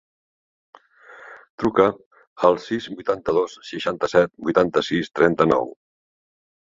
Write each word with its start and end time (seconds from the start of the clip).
Truca 1.63 1.85
al 2.49 2.57
sis, 2.65 2.87
vuitanta-dos, 2.95 3.59
seixanta-set, 3.73 4.33
vuitanta-sis, 4.49 5.13
trenta-nou. 5.21 5.71